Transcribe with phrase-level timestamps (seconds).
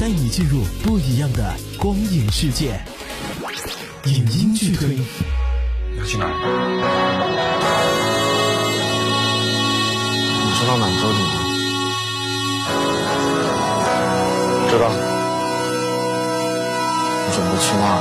[0.00, 2.80] 带你进入不一样的光影世界。
[4.04, 4.96] 影音剧推，
[5.98, 6.30] 要去哪儿？
[10.46, 11.36] 你知道满洲里吗？
[14.70, 14.88] 知道。
[17.26, 18.00] 我准备去那儿。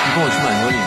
[0.00, 0.82] 你跟我去满洲里吗？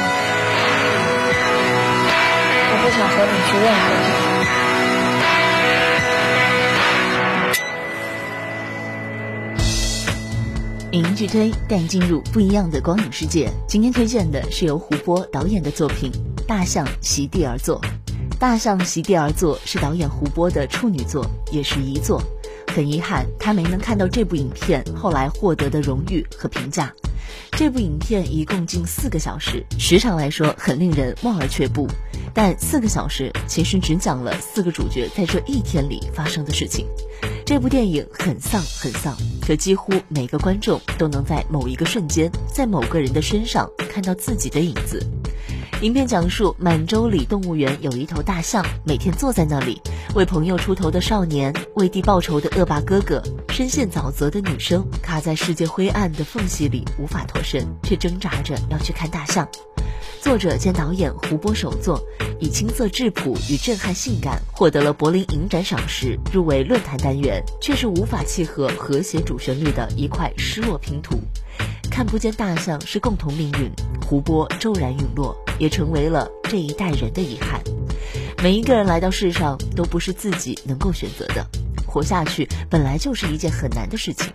[2.72, 4.35] 我不想和你去任何地方。
[10.96, 13.52] 影音剧推带你进入不一样的光影世界。
[13.68, 16.10] 今天推荐的是由胡波导演的作品
[16.48, 17.82] 《大象席地而坐》。
[18.40, 22.24] 《大象席地而坐》是导演胡波的处女作，也是遗作。
[22.74, 26.94] 很遗憾，他没能看到这部影片后来获得的荣誉和评价。
[27.52, 31.90] 这部影片一共近四个小时，时长来说很令人望而却步。
[32.34, 36.88] 但四个小时其实只讲了四个主角在这一天里发生的事情。
[37.46, 45.00] 这部电影很丧很丧，可几乎每个观众都能在某一个瞬间，在某个人的身上看到自己的影子。
[45.82, 49.80] 影片讲述满洲里动物园有一头大象，每天坐在那里，
[50.16, 59.48] 为朋友出头的少年，为弟报仇的恶霸哥哥，深陷沼泽的女生，卡在世界灰暗的缝隙里无法脱身，却挣扎着要去看大象。
[60.22, 62.02] 作者兼导演胡波首作，
[62.40, 71.20] 以青涩质朴与震撼性感获得了柏林影展赏识，入围论坛单元，却是无法契合和谐主旋律的一块失落拼图。
[71.92, 73.72] 看不见大象是共同命运，
[74.06, 77.62] 胡波骤然陨落，也成为了这一代人的遗憾。
[78.44, 81.46] 每一个人来到世上都不是自己能够选择的，
[81.88, 84.28] 活下去本来就是一件很难的事情。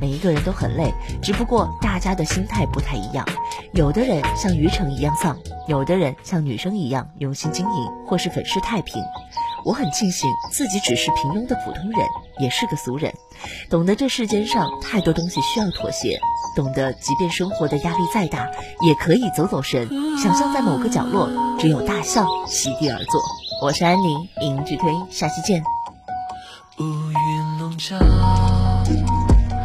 [0.00, 0.92] 每一个人都很累，
[1.22, 3.26] 只不过大家的心态不太一样。
[3.72, 9.02] 有的人像于城一样丧，有的人像女生一样用心经营，或是粉饰太平。
[9.64, 12.06] 我很庆幸自己只是平庸的普通人，
[12.38, 13.10] 也是个俗人，
[13.70, 16.20] 懂得这世间上太多东西需要妥协，
[16.54, 18.46] 懂得即便生活的压力再大，
[18.82, 19.88] 也可以走走神，
[20.22, 23.22] 想象在某个角落只有大象席地而坐。
[23.62, 25.64] 我是安宁，影剧推，下期见。
[26.78, 27.96] 乌云笼罩。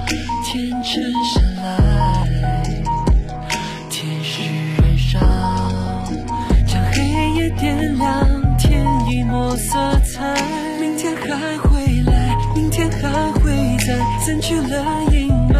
[0.09, 2.63] 天沉下来，
[3.91, 4.41] 天使
[4.81, 5.19] 燃烧，
[6.65, 10.35] 将黑夜点亮，添一抹色彩。
[10.81, 13.51] 明天还会来，明天还会
[13.85, 15.55] 在，散去了阴霾。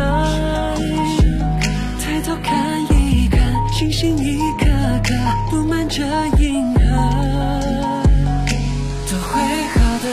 [2.01, 3.39] 抬头看一看，
[3.71, 4.65] 星星一颗
[5.03, 5.13] 颗
[5.51, 6.03] 布满着
[6.39, 6.79] 银河，
[9.11, 9.39] 都会
[9.75, 10.05] 好的。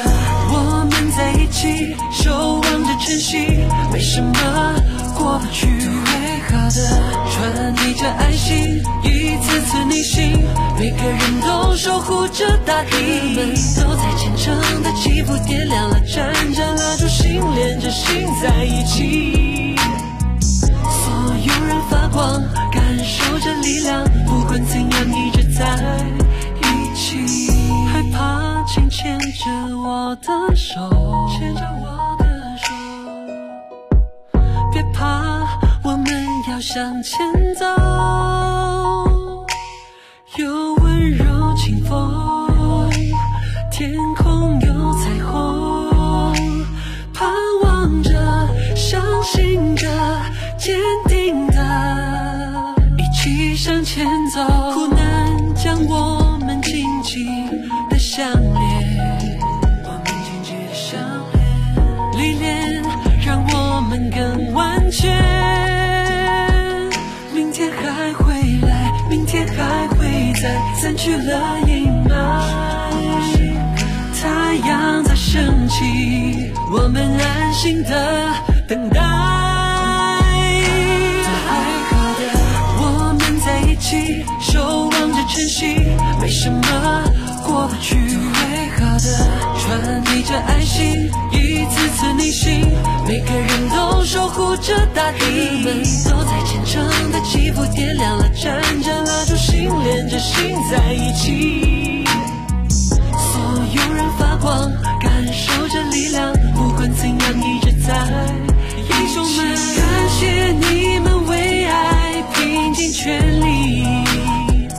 [0.52, 3.55] 我们在一起，守望着晨曦。
[4.16, 4.32] 什么
[5.14, 5.66] 过不去？
[5.66, 6.80] 会好的，
[7.30, 10.42] 传递着爱心，一次次逆行。
[10.78, 12.96] 每个人都守护着大地，
[13.34, 19.76] 们都在虔诚的祈福，点亮了盏盏蜡烛，心连着心在一起。
[20.40, 21.12] 所
[21.44, 25.76] 有人发光，感受着力量，不管怎样，一直在
[26.62, 27.50] 一起。
[27.92, 30.88] 害怕，请牵着我的手，
[36.56, 37.18] 要向前
[37.54, 37.66] 走。
[40.38, 42.88] 有温柔清风，
[43.70, 46.34] 天空有彩虹。
[47.12, 47.28] 盼
[47.62, 48.10] 望着，
[48.74, 49.86] 相信着，
[50.56, 54.42] 坚定的，一起向前走。
[54.72, 57.50] 苦难将我们紧紧
[57.90, 59.38] 的相连，
[59.84, 60.98] 我们紧紧的相
[61.34, 61.38] 连。
[62.16, 62.82] 历练
[63.26, 64.90] 让我们更完。
[64.90, 65.35] 全，
[71.06, 72.10] 去了阴霾。
[74.20, 78.34] 太阳在升起，我们安心的
[78.66, 79.00] 等待。
[79.00, 79.04] 会
[81.86, 82.22] 好的，
[82.80, 82.82] 我
[83.20, 85.76] 们在一起，守望着晨曦。
[86.20, 86.60] 没什么
[87.46, 87.94] 过不去？
[87.94, 89.06] 会好的，
[89.60, 92.66] 传递着爱心，一次次逆行。
[93.06, 95.62] 每个人都守护着大地，
[97.26, 102.04] 诚的祈福，点亮了盏盏蜡烛，心连着心在一起。
[102.68, 103.40] 所
[103.74, 104.70] 有人发光，
[105.00, 107.94] 感受着力量，不管怎样，一直在
[108.90, 113.84] 英雄们，感谢你们为爱拼尽全力。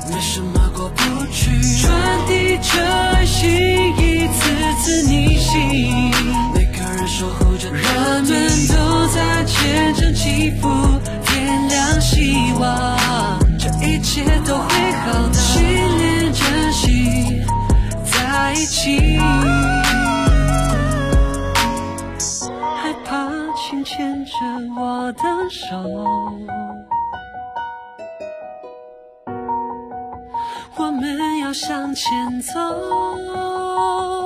[0.09, 1.51] 没什么过不去，
[1.81, 1.91] 传
[2.27, 2.83] 递着
[3.13, 3.49] 爱心，
[3.97, 4.41] 一次
[4.81, 6.11] 次逆行。
[7.09, 10.67] 守候着，人们都在虔诚祈福，
[12.17, 12.97] 希望
[13.59, 17.43] 这一切都会好的信念珍惜
[18.03, 19.19] 在一起。
[22.75, 24.31] 害怕请牵着
[24.75, 25.77] 我的手
[30.75, 34.16] 我们要向前走。